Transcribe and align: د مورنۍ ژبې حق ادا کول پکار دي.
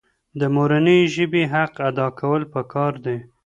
د 0.39 0.41
مورنۍ 0.55 0.99
ژبې 1.15 1.43
حق 1.53 1.73
ادا 1.89 2.07
کول 2.19 2.41
پکار 2.53 2.93
دي. 3.05 3.17